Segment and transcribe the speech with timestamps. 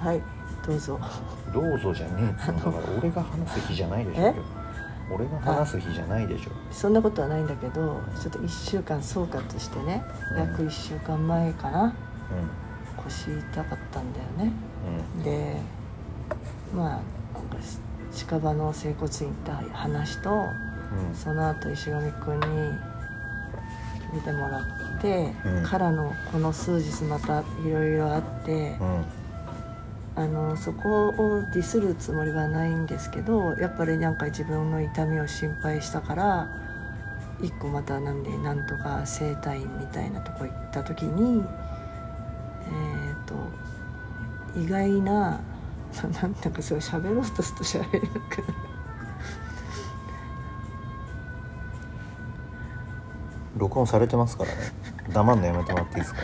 [0.00, 0.22] はい
[0.66, 0.98] どうぞ。
[1.52, 4.22] どうぞじゃねえっつうんだから俺が話す日じゃないでしょ。
[4.22, 4.34] え？
[5.12, 6.50] 俺が話す日じゃないでしょ。
[6.70, 10.02] そんなことはないんだけどちょっと1週間総括してね
[10.32, 10.38] うん。
[10.38, 11.86] 約1週間前かな。
[11.86, 11.92] う
[13.04, 14.52] 腰痛かったんだよね。
[15.18, 15.22] ん。
[15.22, 15.56] で
[16.74, 17.00] まあ
[18.12, 21.14] 近場の整骨院行った話とうん。
[21.14, 22.72] その後石上君に
[24.14, 25.64] 見てもらって、うん。
[25.64, 29.04] からのこの数日またいろいろあって、うん
[30.16, 36.48] あのそこをディスるつもりはないんですけどやっぱりなんか自分の痛みを心配したから
[37.40, 41.42] 一個またなんでなんとか整体院みたいなとこ行った時に
[42.66, 43.34] えっ、と
[44.60, 45.40] 意外な
[46.20, 48.54] なんだかそれ喋ろうとすると喋れなくなる。
[53.56, 54.56] 録音されてますからね。
[55.12, 56.20] 黙んのやめてもらっていいですか？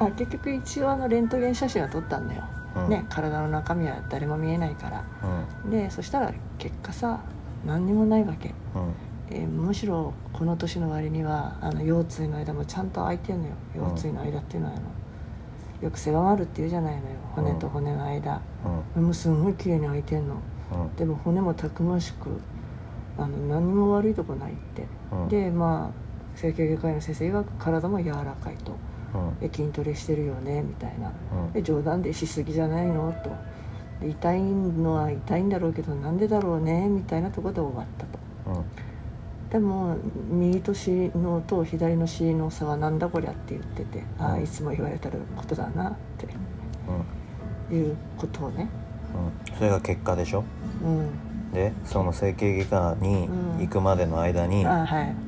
[0.00, 5.04] ああ結局一応あのレントゲン写真は撮ったんだよ、うんね体の中身は誰も見えないから。
[5.64, 5.70] うん。
[5.70, 7.20] でそしたら結果さ
[7.66, 8.92] 何にもないわけ、うん。
[9.30, 13.54] えーむしろこの年の割にはあの腰椎の間もちゃんと空いてんのよ。
[13.76, 14.82] うん腰椎の間っていうのはあの
[15.82, 17.16] よく狭まるっていうじゃないのよ。
[17.34, 18.40] 骨と骨の間、
[18.96, 19.04] うん。
[19.04, 20.34] もうすんごい綺麗に空いてんの。
[20.72, 20.96] うん。
[20.96, 22.40] でも骨もたくましく
[23.18, 25.28] あの何にも悪いとこないって、うん。
[25.28, 28.76] でまあ整形外科医の先生曰く体も柔らかいと
[29.14, 29.38] うん。
[29.40, 31.12] で筋トレしてるよねみたいな。
[31.46, 31.52] うん。
[31.52, 33.12] で冗談でしすぎじゃないの？
[33.24, 33.30] と。
[34.00, 36.88] で痛いのは痛いんだろうけどなんでだろうね？
[36.88, 38.18] みたいなところで終わったと。
[38.60, 39.50] うん。
[39.50, 39.96] でも
[40.30, 46.26] 右と尻のと左の尻の差はなんだこりゃって言ってて、ああいつも言われたことだなって。
[47.74, 48.68] いうことをね。
[49.48, 49.56] うん。
[49.56, 50.44] それが結果でしょ？
[50.84, 51.08] うん。
[51.52, 54.64] でその整形外科にうん行くまでの間に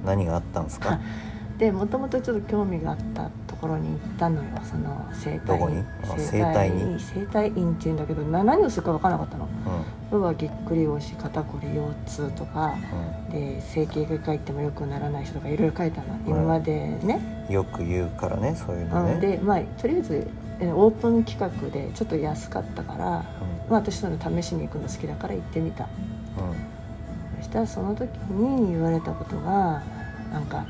[0.04, 1.00] 何があったんですか？
[1.62, 5.84] でもともとちょっと興味があったところに行ったのよその整体どこに？
[6.02, 6.98] あ整体に？
[6.98, 9.44] 整体院っていうんだけどな何をするか分からなかったの。
[9.44, 9.48] う
[10.10, 11.94] 要はぎっくり腰肩こり腰
[12.26, 13.30] 痛とかん。
[13.30, 16.18] で整形外科行ってもよくならない人とかいろいろ書いたの。
[16.26, 20.26] 今までね、うんよく言うからねそういうのうん、ねでまあとりあえず
[20.58, 23.24] えオープン企画でちょっと安かったから、ま
[23.70, 25.84] あ、私その試しに行くの好きだから行ってみた。
[25.84, 25.90] うん。
[27.38, 29.80] そしたらその時に言われたことが
[30.32, 30.66] なんか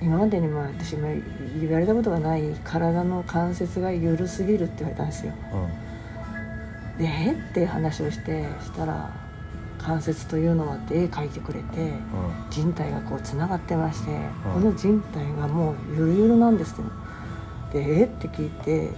[0.00, 1.08] 今までにも私も
[1.60, 5.32] 言われたことがない体の関節が緩すぎるって言われたんですよ。
[6.96, 7.02] うん。
[7.02, 9.10] でえって話をしてしたら
[9.78, 11.92] 関節というのはって絵描いてくれて
[12.50, 14.10] 人体がこうつながってまして、
[14.52, 17.06] この人体がもうゆるゆるなんですって。
[17.72, 18.90] でえって聞いて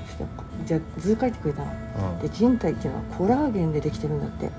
[0.66, 1.72] じゃあ図描いてくれたの。
[2.00, 2.18] うんうん。
[2.20, 4.46] で人体っていうのはコラーゲンでできてるんだって。
[4.46, 4.52] うん。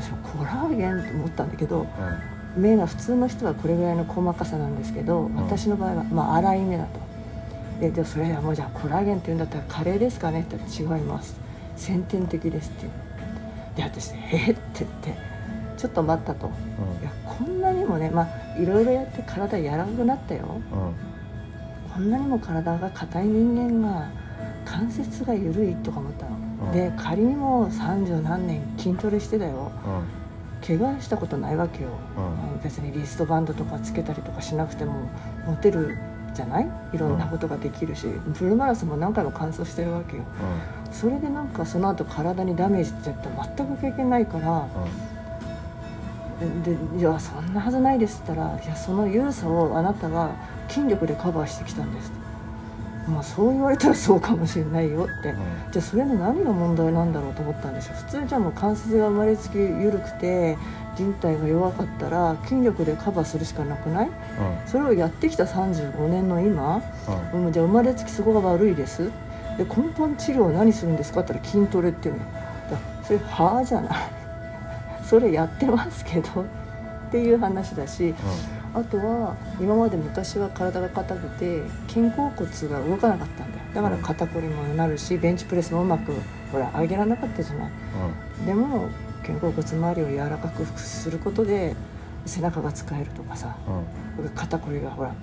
[0.00, 1.86] 私もコラーゲンって思ったんだけどうん
[2.56, 5.36] 目が普通の人はこれぐらいの細かさなんですけど、ん。
[5.36, 7.00] 私の場合はまあ粗い目だと。
[7.80, 11.36] ででもそれはもうじゃあコラーゲンって言うんだったらカレーですかねって言ったら違います。
[11.76, 12.86] 先天的ですって。
[13.76, 15.14] で私「えっ?」って言って
[15.76, 16.46] ちょっと待ったと。
[16.46, 20.46] いやこんなにもねまあいろいろやって体柔らかくなったよ。
[20.72, 21.92] うん。
[21.92, 24.08] こんなにも体が硬い人間が
[24.64, 26.36] 関節が緩いとか思ったの、
[26.66, 26.72] うん。
[26.72, 29.72] で仮にも三十何年筋トレしてたよ。
[29.86, 30.21] うん
[30.66, 32.62] 怪我したことないわけよ、うん。
[32.62, 34.94] 別にリストバンドとかつけたりとかしなくても
[35.46, 35.98] 持てる
[36.34, 36.68] じゃない？
[36.92, 40.22] いろんなことができるし、フルマラソンも何回も完走してるわけよ。
[40.90, 44.66] それでなんかその後体にダメージってやったら全く経験ないから
[46.64, 50.30] で「いやそんなはずないです」って言ったら「いやその緩さをあなたは
[50.68, 52.12] 筋力でカバーしてきたんです」
[53.08, 55.36] まあそう言われたらそうかもしれないよって、うん。
[55.72, 57.94] じゃあそれの何が問題なんだろうと思ったんですよ。
[57.96, 60.56] 普通じゃあもう関節が生まれつき緩くて
[60.96, 64.10] 人体が弱かったら筋力でカバーするしかなくない？
[64.66, 66.82] それをやってきた35年の今、
[67.32, 67.46] うん。
[67.46, 69.10] うん、じゃあ生まれつきそこが悪いです。
[69.58, 71.20] で根本治療何するんですか？
[71.20, 72.20] って言ったら筋トレっていうの。
[72.20, 73.94] だそれはあじゃない。
[75.04, 76.42] それやってますけど。
[76.42, 76.44] っ
[77.12, 78.14] ていう話だし
[78.74, 83.64] あとは今まで昔は体が硬くて肩甲骨が動かなかったんだよ。
[83.74, 86.12] だから肩こりもなるしベンチプレスもうまく
[86.50, 87.70] ほら上げられなかったじゃない。
[88.46, 88.88] でも
[89.22, 91.76] 肩甲骨周りを柔らかくすることで
[92.26, 93.56] 背中が使えるとかさ
[94.18, 94.28] うん。
[94.30, 95.14] 肩こりがほら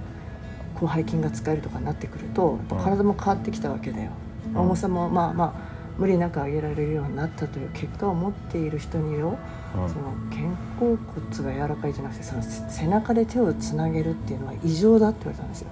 [0.78, 4.12] 広背筋が使えるとかになってくると体も変わってきたわけだよ、
[4.54, 4.62] うん。
[4.62, 5.69] 重さもまあまあ
[6.00, 9.38] 無理なく上げられるようになったという結果を持っている人によ
[9.76, 9.90] うん。
[9.90, 10.42] その肩
[10.80, 10.98] 甲
[11.42, 15.68] 骨が柔らかいじゃなくてそのせ背中で手をつなげるっていうのは異常だって言われたんですよ。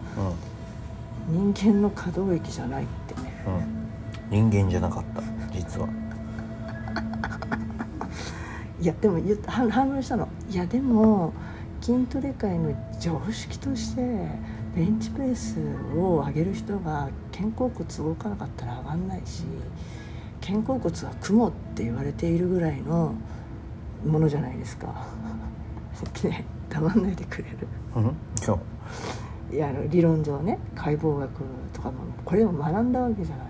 [1.29, 3.15] 人間の可動域じゃないって。
[3.47, 3.55] うん。
[3.55, 3.77] うん
[4.29, 5.87] 人間じゃなかった実は。
[8.79, 10.27] いやでも反論したの。
[10.49, 11.33] いやでも
[11.81, 14.01] 筋トレ界の常識として
[14.75, 15.57] ベンチプレス
[15.95, 19.43] を上げる人が肩甲骨動かなかったら上がんないし
[20.47, 23.13] 肩甲骨は雲って言われているぐらいの
[24.05, 25.05] ものじゃないですか。
[26.23, 27.67] ね黙んないでくれる。
[27.95, 28.15] うん？
[29.53, 31.29] いやあの理論上ね解剖学
[31.73, 33.47] とかもこれを学んだわけじゃない、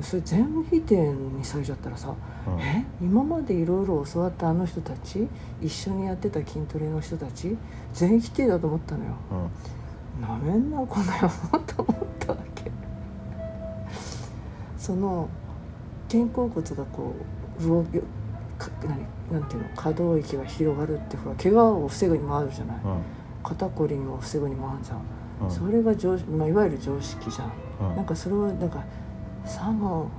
[0.00, 2.14] それ全否定にされちゃったらさ、
[2.46, 2.60] うん。
[2.60, 2.86] え？
[3.02, 5.28] 今までいろいろ教わったあの人たち
[5.60, 7.56] 一緒にやってた筋トレの人たち
[7.92, 9.10] 全否定だと思ったのよ。
[10.18, 10.22] うん。
[10.22, 11.12] なめんなこの野
[11.52, 12.70] 郎と思ったわけ。
[14.78, 15.28] その
[16.08, 17.14] 肩甲骨がこ
[17.60, 17.98] う動き
[18.58, 23.02] か何なんていうの可動域が広がるってほら怪我を防ぐにもあるじゃない、うん。
[23.42, 25.00] 肩こりにも防ぐにもあるじゃん、
[25.42, 25.50] うん。
[25.50, 27.52] それが常識、まあ、いわゆる常識じゃん、
[27.90, 27.96] うん。
[27.96, 28.84] なんかそれをなんか
[29.44, 30.10] さも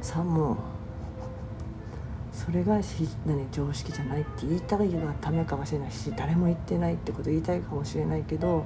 [0.00, 0.56] さも
[2.32, 8.64] それがし何常識じゃないって言いたいがためかもしれないし誰も言ってないってこと言いたいかもしれないけど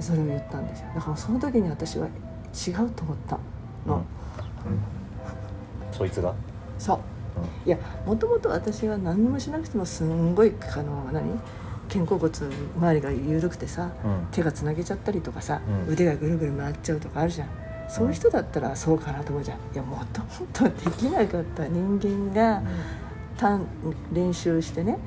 [0.00, 0.86] それを言ったんですよ。
[0.94, 3.38] だからその時に私は違うと思った
[3.86, 3.92] うん。
[3.92, 4.04] の、
[5.92, 6.34] そいつが？
[6.78, 6.98] そう。
[7.66, 11.38] いやもともと私は何にもしなくてもすんごいあの何？
[11.88, 14.26] 肩甲骨周りが緩くてさうん。
[14.30, 15.92] 手がつなげちゃったりとかさ、うん。
[15.92, 17.48] 腕がぐるぐる回っちゃうとかあるじゃん。
[17.88, 19.58] そういう人だったらそうかなと思うじゃん。
[19.58, 22.62] いやもともとできなかった人間が
[23.38, 23.66] 単
[24.12, 24.98] 練習してね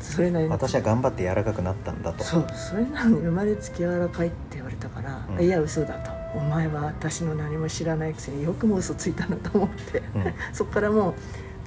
[0.00, 2.24] それなりに私は頑張って柔らかくなったんだと。
[2.24, 5.44] そうそれなのに生まれつき柔らかいって言われたから、うん。
[5.44, 10.34] いや嘘だとお前は私の何も知らないくせによくも嘘ついたなと思って、うん。
[10.52, 11.14] そこからもう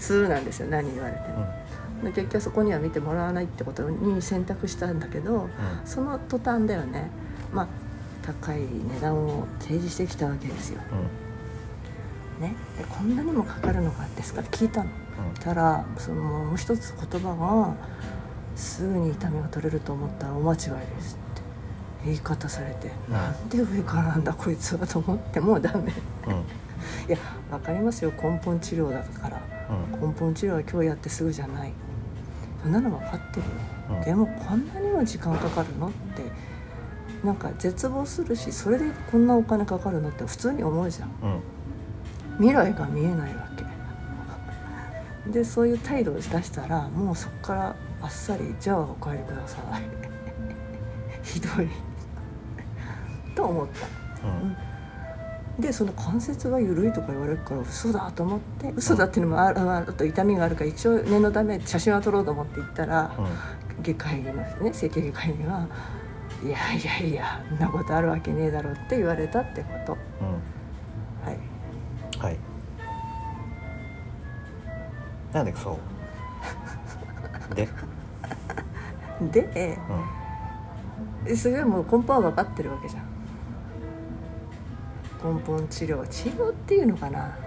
[0.01, 1.47] 通なんですよ何言われても、
[2.03, 5.47] で結局そこには見てもらわないってことに選択したんだけど
[5.85, 7.09] その途端だよね
[7.53, 7.67] まあ
[8.23, 10.81] 高い値段を提示してきたわけですよ、
[12.39, 14.89] ね、でこんなにもかかるのかですから聞いたの。
[15.39, 17.75] たらそのもう一つ言葉が
[18.55, 21.17] 「すぐに痛みが取れると思ったらお間違いです」
[22.05, 23.13] 言い方されて、うん。
[23.13, 25.93] なんで上からなんだこいつはと思ってもうダメ。
[26.27, 26.33] うん。
[26.33, 26.39] う ん
[27.07, 27.17] いや
[27.49, 28.11] 分かりますよ。
[28.11, 29.41] 根本治療だから。
[29.69, 30.09] うん。
[30.09, 31.73] 根本治療は今日やってすぐじゃない。
[32.63, 34.01] そんなの分かってるよ、うん。
[34.01, 36.23] でもこんなにも時間かかるのって
[37.25, 41.09] なんか絶望するしそれでこんなお金かかるのって普通に思うじゃん。
[42.37, 43.61] 未来が見えないわけ。
[45.29, 49.83] でそういう態度を出したらもうそこからあっさり「じゃあお帰りください」
[51.23, 51.67] ひどい
[53.35, 54.27] と思った。
[54.27, 54.55] うん。
[55.59, 63.11] でその関節が緩いとか言われるから嘘だと思って嘘だっていうのもあるあと痛みがあるから一応念のため写真は撮ろうと思って行ったら
[63.83, 64.73] 外科医のね。
[64.73, 65.67] 整形外科医には
[66.43, 69.97] 「いやいやいやそんなことあるわけねえだろ」って言われたってこと。
[70.21, 70.27] うん。
[71.29, 71.37] はい。
[72.17, 72.37] はい。
[75.33, 75.77] なんでそ
[77.51, 77.55] う？
[77.55, 77.67] で？
[79.31, 79.77] で？
[81.27, 81.37] うん。
[81.37, 83.03] それはもう根本は分かってるわけじゃん
[85.23, 87.37] 根本治療治療っていうのかな。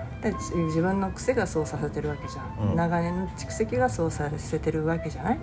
[0.68, 2.76] 自分の癖がそうさせてるわけじゃん、うん。
[2.76, 5.38] 長年の蓄積がそうさせてるわけじゃない？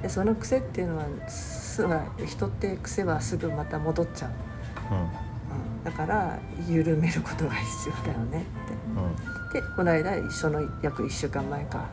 [0.00, 1.94] でその癖っていうのはすぐ
[2.26, 4.30] 人って癖はすぐまた戻っちゃう、
[4.90, 4.98] うん。
[4.98, 5.04] うん。
[5.04, 5.10] うん、
[5.84, 8.46] だから緩めることが必要だよね
[9.52, 9.60] って。
[9.60, 11.86] でこの間その約1週間前か。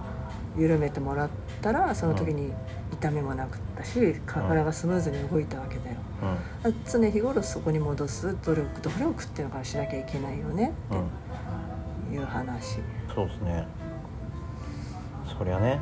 [0.57, 1.29] 緩めてもらっ
[1.61, 2.51] たらその時に
[2.99, 5.97] 痛みもなくったし体がスムーズに動いたわけだよ。
[6.63, 6.75] うん。
[6.85, 11.05] 常日頃そこに戻す努力努力っていうのからしなきゃいけないよねうんうん。
[11.05, 11.09] っ
[12.09, 12.79] ていう話。
[13.15, 13.67] そうですね。
[15.37, 15.79] そりゃね。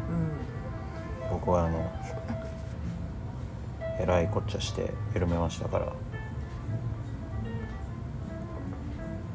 [1.30, 1.92] う僕はあの
[4.00, 5.94] えらいこっちゃして緩めましたから。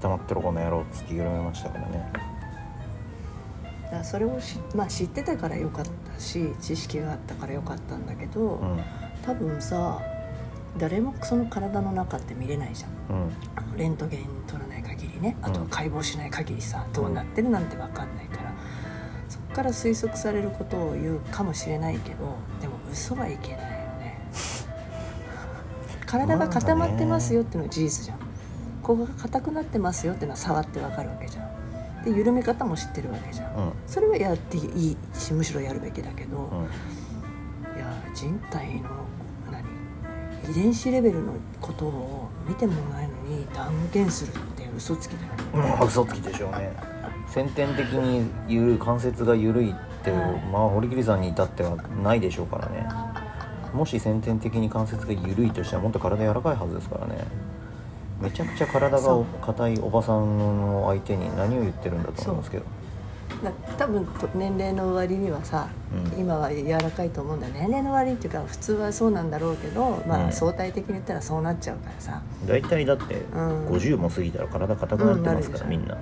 [0.00, 1.96] 黙ってろこの野郎っつって緩めましたからね。
[1.98, 5.90] んだからそれをし、まあ、知ってたからよかった
[6.22, 8.80] し知識があったからよかったんだけど、うん。
[9.24, 10.00] 多分さ
[10.78, 13.16] 誰もその体の中って見れないじゃん。
[13.16, 13.32] うん。
[13.56, 15.36] あのレントゲン取らない限りね。
[15.42, 18.54] あとうん解剖しない限りさ、どうなってるなんて分かんないから。
[19.28, 24.18] そこから推測されることを言うかもしれないけどでも嘘はいけないよね。
[26.06, 28.18] 体が固まってますよっていうのは事実じゃん。
[28.82, 31.48] ここが硬くなってますよっていうのは触って分かるわけじゃん
[32.04, 33.56] で緩め方も知ってるわけじゃん。
[33.56, 33.72] うん。
[33.86, 37.76] それはやっていいしむしろやるべきだけど、うん。
[37.76, 38.88] いや人体の
[39.50, 39.62] 何
[40.50, 45.78] 遺伝子レベルのことを見てもないのに断言するって嘘つきだよね。
[45.80, 46.72] うん嘘つきでしょうね。
[47.28, 50.40] 先天的に緩い関節が緩いって、はい。
[50.52, 52.86] まあ堀切さんに至ってはないでしょうからね。
[53.72, 57.24] もし先天的に関節が緩いとしたらもっと体柔らかいはずですからね
[58.22, 62.64] めちゃくちゃ体が硬いおばさんの相手に何を言ってるんだと思いますけど。
[63.42, 66.20] だ多分と年齢の割にはさ、うん。
[66.20, 70.32] 今は柔らかいと思うんだよ年齢の割にっていうか普通はそうなんだろうけど、まあ、うん。
[70.32, 73.66] 相対的に言ったらそうなっちゃうからさ、大体だってうん。
[73.66, 75.94] 50も過ぎたら体硬くなってますから、みんな。
[75.94, 75.98] う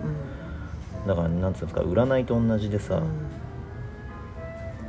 [1.09, 3.05] だからなんつうんですか占いと同じでさ、うん。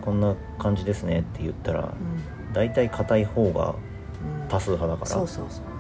[0.02, 2.54] こんな感じですねって言ったらうん。
[2.54, 5.08] 大体硬い方がうん多数派だから。
[5.08, 5.71] そうそうそう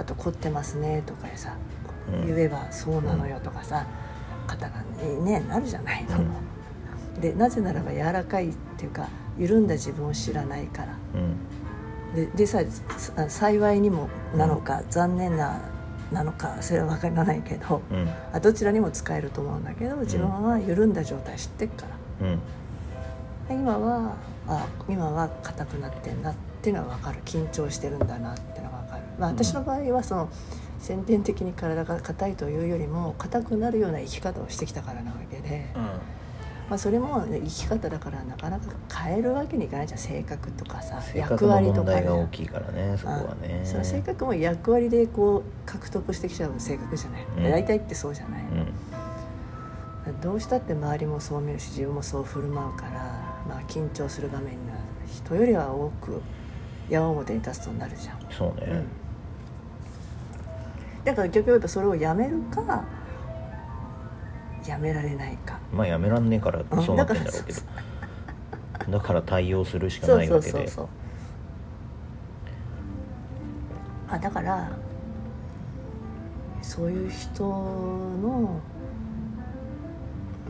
[0.00, 1.54] あと凝ってますねとかさ、
[2.10, 2.26] うん。
[2.26, 3.86] 言えばそうなのよとかさ、
[4.46, 4.82] 肩が
[5.22, 6.18] ねなるじゃないの、
[7.20, 10.96] でなぜならば柔らかいっていうか緩んだ自分を知らないから。
[11.14, 11.36] うん。
[12.14, 12.60] ででさ
[12.96, 15.60] さ幸いにもなのか、残念な
[16.10, 18.08] なのかそれは分からないけどうん。
[18.32, 21.86] あどちらにも使えると思うんだけど自分は緩んだ状態知ってっか
[22.20, 22.38] ら、うん。
[23.50, 24.16] 今は
[24.48, 27.20] あ今は硬くなってんなっていうのは分かる。
[27.24, 28.59] 緊張してるんだなって
[29.20, 29.36] まあ、うん。
[29.36, 30.28] 私の場合はその
[30.80, 35.66] 先天的に体が硬いというよりも硬くなるような生き方をしてきたからなわけで、
[36.68, 38.64] まあ、それも生き方だからなかなか
[39.04, 40.00] 変えるわけにいかないじゃん。
[40.00, 43.58] 性格とかさ性格の問題があるじゃん大きいからねそこはね。
[43.60, 47.44] うんその性格も役割でこう獲得してきちゃう性格じゃない、うん。
[47.50, 48.42] 大体ってそうじゃない、
[50.06, 50.20] うん。
[50.22, 52.90] どうしたって周りもそう見るし自分もそう振る舞うから、
[53.46, 54.72] まあ、緊張する場面が
[55.06, 56.22] 人よりは多く
[56.88, 58.82] 矢面に立つとなるじゃん、そうね、
[61.04, 62.84] だから結局やっぱそれをやめるか
[64.66, 65.58] やめられないか。
[65.72, 67.60] まあやめらんねえからうんそうなってんだろうけど。
[68.90, 70.50] だから対応するしかないわけで。
[70.50, 70.88] そうそうそう。
[74.10, 74.70] あだから
[76.62, 78.60] そういう人の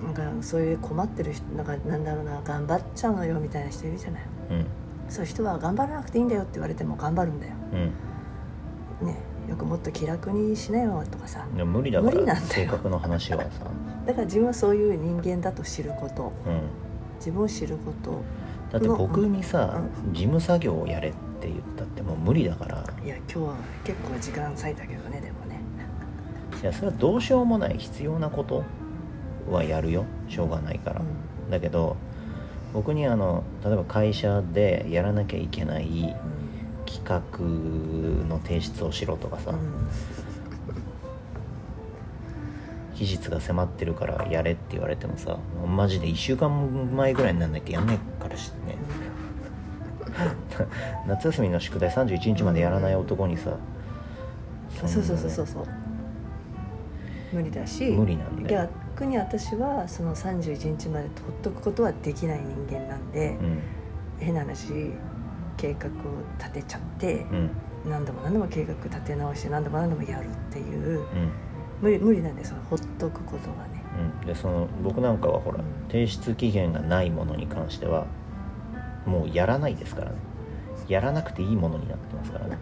[0.03, 4.23] なんかそういう困ってる人なんかなんだろうな頑張っちゃうのよみたいな人いるじゃない。
[4.51, 4.67] うん。
[5.09, 7.53] そういう人は頑張らなくていいんだよって言われても頑張るんだよ。
[9.01, 9.07] うん。
[9.07, 9.17] ね
[9.51, 11.45] よくもっと気楽にしなよとかさ。
[11.57, 12.47] でも無理だから無理なんだよ。
[12.49, 13.49] 性格の話はさ。
[14.07, 16.33] だから自分はそういう人間だと知ること。
[16.47, 16.63] うん。
[17.17, 18.23] 自分を知ること
[18.73, 22.85] だって僕にさ、う事務作業をやれって言ったってもう無理だから。
[23.05, 25.61] いや今日は結構時間割いたけどねでもね。
[26.63, 28.63] いやそれはどうしようもない必要なこと
[29.51, 30.05] はやるよ。
[30.29, 31.97] しょうがないから、うだけど
[32.73, 36.15] 僕にあの例えば会社でやらなきゃいけないん
[36.91, 37.23] 企画
[38.29, 39.89] の提出をしろとかさ、うん。
[42.97, 46.51] 期日が迫ってるからやれって言われてもさマジで1週間
[46.95, 48.77] 前ぐらいになんなきゃやんないからしね。
[51.07, 53.57] 夏休みの宿題31日までやらない男にさ
[54.77, 55.47] そうそうそうそう。
[55.47, 55.67] そう
[57.33, 63.59] 無理だし無理なん逆に私はその31日まで取っとくことはできない人間なんで、うん。
[64.19, 64.93] 変な話
[65.61, 65.91] 計画を
[66.39, 67.51] 立てちゃってうん。
[67.89, 71.07] 何度も何度も計画立て直して何度も何度もやるっていううん。
[71.83, 73.83] 無理無理なんでそのほっとくことがね。
[74.23, 74.27] うん。
[74.27, 78.07] でその僕なんかはほら提出期限がないものに関しては
[79.07, 80.17] もうやらないですからね。
[80.89, 82.59] やらなくていいものになってますからね。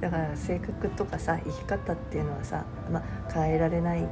[0.00, 4.06] だから性格とかさ生き方っていうのはさ、まあ、変えられない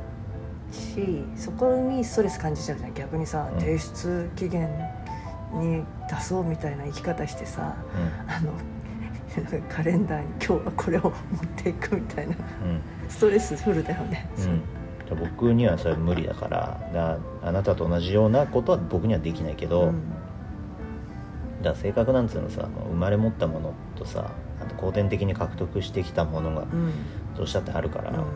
[0.73, 2.95] しそこにストレス感じちゃうじゃん。
[2.95, 3.61] 逆にさ、うん。
[3.61, 4.69] 提出期限
[5.57, 7.77] に出そうみたいな生き方してさ
[8.29, 8.53] あの
[9.69, 11.13] カレンダーに今日はこれを持っ
[11.57, 12.81] ていくみたいなうん。
[13.09, 14.29] ストレスフルだよね、
[15.11, 20.03] うん、僕にはそれ無理だからだあなたと同じようなことは僕にはできないけど、うん。
[21.63, 26.93] だ性格なんつうのさ生まれ持ったものとさあと後天的に獲得してきたものがうん。
[27.37, 28.27] どうしたってあるから、うん。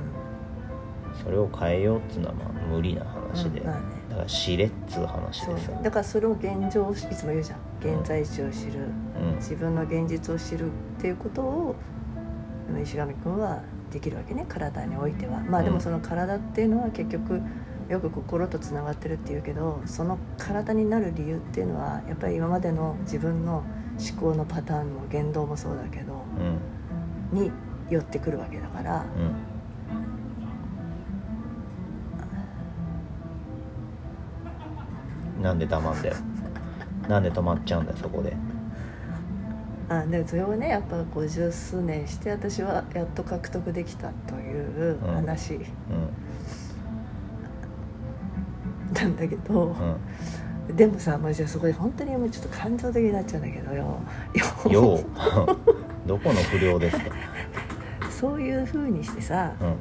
[1.25, 5.55] それを変えようっつうのはまあ無理な話で、うんだから知れっつう話そう。
[5.55, 7.99] でさだからそれを現状をいつも言うじゃん。
[7.99, 8.81] 現在地を知る。
[9.21, 9.37] うん。
[9.37, 11.77] 自分の現実を知るっていうことを
[12.83, 13.63] 石上君は
[13.93, 14.45] できるわけね。
[14.49, 15.41] 体においては。
[15.41, 15.75] まあでうん。
[15.75, 17.41] もその体っていうのは結局
[17.89, 23.65] よく心とつながってるっていうけどその体になる理由っていうのはやっぱり今までの自分の
[23.99, 26.25] 思考のパターンの言動もそうだけど
[27.33, 27.39] うん。
[27.39, 27.51] に
[27.89, 29.05] 寄ってくるわけだから
[35.41, 36.15] なんで黙んだよ。
[37.09, 38.37] なんで止まっちゃうんだよそこで。
[39.89, 45.55] あでもそれをねやっぱ五十数年して私はやっと獲得できたという話。
[45.55, 45.65] うん。
[48.95, 49.75] なんだけど。
[50.69, 50.77] うん。
[50.77, 53.99] でもさ、まあ、じゃあそこで本当にもうちょっと感情的になっちゃうんだけどよ。
[54.71, 54.99] よう。
[56.07, 57.05] どこの不良ですか？
[58.11, 59.69] そういうふうにしてさうん。
[59.69, 59.75] じ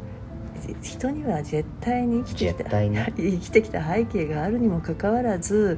[0.81, 5.77] 人には絶対に生きてきた 生きてきた背景があるにもかかわらず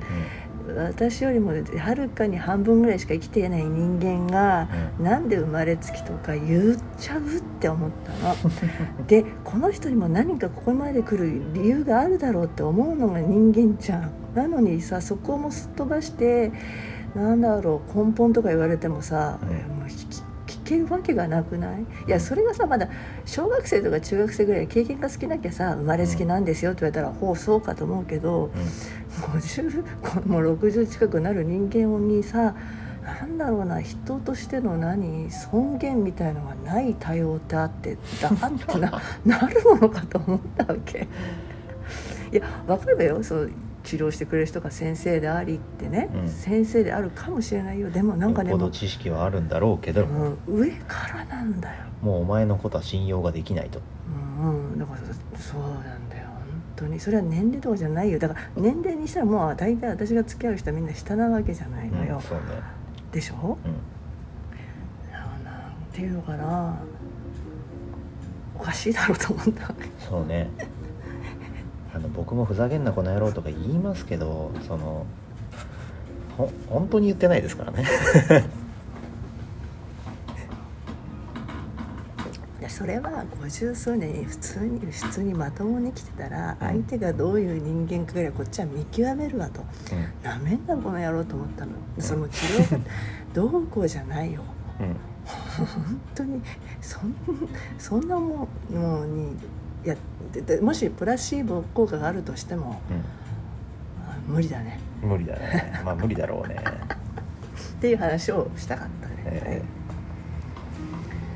[0.76, 4.68] 私よりもはるかに半分ぐらいしか生きていない人間が、
[5.00, 8.36] なんで生まれつきとか言っちゃうって思ったの。
[9.08, 14.12] でこの人にも何かここまで来る理由があるだろうって思うのが人間じゃん。
[14.36, 16.52] なのにさそこもすっ飛ばして
[17.16, 19.50] なんだろう根本とか言われてもさ、うん。
[19.50, 20.21] えもう聞き聞
[20.72, 21.82] けるわけがなくない？
[21.82, 22.88] いやそれがさまだ
[23.26, 28.50] 小学生とか中学生ぐらい経験が好きなきゃさ生まれつきなんですよって言われたら、ほうそうかと思うけど
[29.22, 32.56] 50もう60近くなる人間にさ
[33.04, 41.08] なんだろうな人としての何尊厳みたいのがない対応ってあってだってな なるものかと思ったわけ。
[42.32, 43.22] いや分かるよ。
[43.24, 43.52] そう
[43.84, 46.28] 治療してくれる人が先生でありってね、うん。
[46.30, 47.90] 先生であるかもしれないよ。
[47.90, 51.84] でもなんかねもうよっぽど知識はあるんだろうけど、うん、上からなんだよ。
[52.02, 53.80] もうお前のことは信用ができないと。
[54.42, 55.00] うん、うん、だから
[55.40, 56.28] そうなんだよ。
[56.28, 56.36] 本
[56.76, 57.00] 当に。
[57.00, 58.20] それは年齢とかじゃないよ。
[58.20, 62.44] だから年齢にしたらもう大体私が付き合う人はみんな下なわけじゃないのよ、うんそうね。
[63.12, 63.58] でしょ？
[63.66, 65.14] うん。
[65.14, 66.78] なんていうのかな
[68.56, 70.50] おかしいだろうと思ったそうね
[71.94, 75.06] あの僕もふざけんなこの野郎とか言いますけどその
[76.38, 77.86] ほ本当に言ってないですからね。
[82.70, 89.62] それは五十数年に普通に普通にまともに来てたら相手がどういう人間かぐらいこっちは見極めるわと。
[89.62, 89.66] う
[90.26, 91.74] なめんなこの野郎と思ったの。
[92.00, 92.80] その治療が
[93.34, 94.42] どうこうじゃないよ。
[94.80, 94.96] んうん。
[95.26, 96.42] 本当に
[96.82, 97.14] そん
[97.78, 99.36] そんなものに
[99.84, 99.96] いや
[100.32, 102.82] ででもしプラシーボ効果があるとしても
[104.08, 104.80] あ無理だね。
[104.86, 105.82] うん無理だね。
[105.84, 106.56] まあ無理だろうね。
[106.56, 109.64] っていう話をしたかったね、え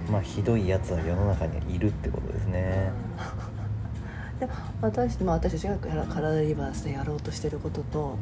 [0.08, 0.12] え。
[0.12, 2.92] まあひどいやつは世の中にいるってことですね。
[4.40, 4.48] で
[4.82, 8.18] 私,、まあ、私たちが体リバースでやろうとしてることと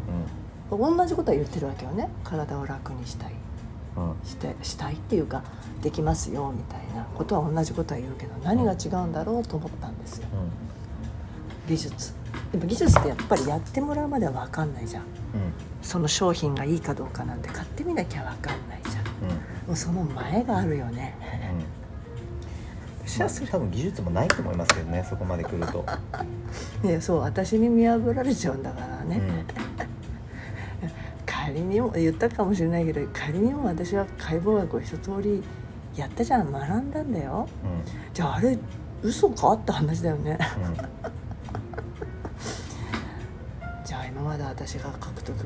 [0.71, 2.07] う同じことは言ってるわけよね。
[2.23, 3.31] 体を楽にしたい。
[3.31, 3.42] んうん
[4.23, 5.43] してしたいっていうか
[5.81, 10.27] できますよみたいなことは同じことは言うけど何が違うんだろうと思ったんですよ。
[11.67, 12.13] 技術。
[12.51, 15.03] でも技術ってやっぱりやってもらうまでは分かんないじゃん。
[15.03, 15.07] うん。
[15.81, 19.05] その商品がいいかどうかなんて買ってみなきゃ分かんないじゃん。
[19.05, 19.35] うん。
[19.67, 21.15] もうその前があるよね。
[21.57, 21.83] うん。
[23.19, 25.85] まあ多分技術もないと思いますけどねそこまで来ると、
[26.83, 29.62] ねそう私に見破られちゃうんだからね、うん
[31.53, 35.43] 仮にも言ったかもしれないけど仮にも私は解剖学を一通り
[35.95, 37.47] やったじゃん学んだんだよ。
[38.11, 38.57] じゃああれ
[39.03, 39.51] 嘘か？
[39.51, 40.39] って話だよね。
[43.85, 45.37] じゃあ今まで私が獲得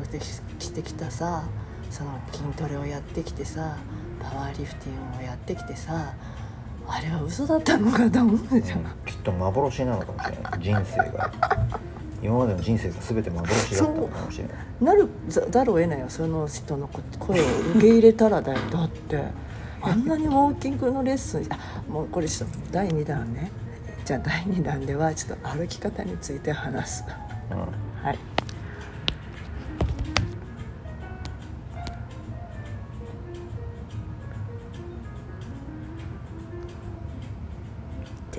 [0.60, 1.44] してきたさ
[1.92, 3.76] その筋トレをやってきてさ
[4.22, 6.14] パワーリフティングをやってきてさ
[6.88, 8.86] あれは嘘だったのかと思うじゃん、うん。
[9.06, 10.60] きっと幻なのかもしれない。
[10.62, 11.30] 人生が
[12.22, 14.56] 今までの人生が全て幻だったのかもしれない。
[14.82, 17.44] なるざるを得ないよその人のこ声を
[17.76, 18.60] 受け入れたらだよ。
[18.72, 19.24] だって
[19.82, 23.52] あんなにウォーキングのレッスンあもうこれちょっと第2弾ね。
[24.06, 27.06] じゃあ第2弾ではちょっと歩き方について話す。
[27.52, 27.58] うん。
[28.04, 28.37] はい